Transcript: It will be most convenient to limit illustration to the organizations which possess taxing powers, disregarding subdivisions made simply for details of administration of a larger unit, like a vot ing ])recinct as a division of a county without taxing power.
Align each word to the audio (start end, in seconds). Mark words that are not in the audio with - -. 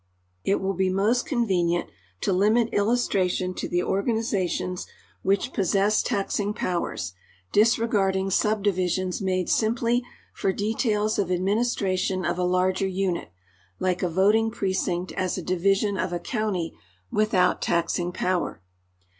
It 0.43 0.55
will 0.59 0.73
be 0.73 0.89
most 0.89 1.27
convenient 1.27 1.87
to 2.21 2.33
limit 2.33 2.73
illustration 2.73 3.53
to 3.53 3.69
the 3.69 3.83
organizations 3.83 4.87
which 5.21 5.53
possess 5.53 6.01
taxing 6.01 6.55
powers, 6.55 7.13
disregarding 7.51 8.31
subdivisions 8.31 9.21
made 9.21 9.47
simply 9.47 10.01
for 10.33 10.51
details 10.51 11.19
of 11.19 11.29
administration 11.29 12.25
of 12.25 12.39
a 12.39 12.43
larger 12.43 12.87
unit, 12.87 13.29
like 13.77 14.01
a 14.01 14.09
vot 14.09 14.33
ing 14.33 14.49
])recinct 14.49 15.11
as 15.11 15.37
a 15.37 15.43
division 15.43 15.99
of 15.99 16.11
a 16.11 16.19
county 16.19 16.73
without 17.11 17.61
taxing 17.61 18.11
power. 18.11 18.59